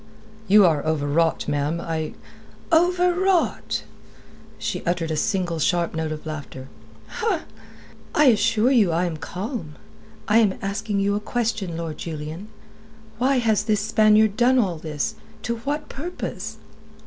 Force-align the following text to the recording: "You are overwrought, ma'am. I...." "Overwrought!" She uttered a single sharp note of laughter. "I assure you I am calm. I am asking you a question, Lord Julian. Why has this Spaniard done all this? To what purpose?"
"You 0.47 0.65
are 0.65 0.83
overwrought, 0.83 1.47
ma'am. 1.47 1.79
I...." 1.79 2.15
"Overwrought!" 2.73 3.83
She 4.57 4.83
uttered 4.83 5.11
a 5.11 5.15
single 5.15 5.59
sharp 5.59 5.93
note 5.93 6.11
of 6.11 6.25
laughter. 6.25 6.69
"I 8.15 8.25
assure 8.25 8.71
you 8.71 8.91
I 8.91 9.05
am 9.05 9.17
calm. 9.17 9.75
I 10.27 10.39
am 10.39 10.57
asking 10.59 11.01
you 11.01 11.13
a 11.13 11.19
question, 11.19 11.77
Lord 11.77 11.99
Julian. 11.99 12.47
Why 13.19 13.37
has 13.37 13.65
this 13.65 13.81
Spaniard 13.81 14.35
done 14.35 14.57
all 14.57 14.77
this? 14.79 15.13
To 15.43 15.57
what 15.57 15.87
purpose?" 15.87 16.57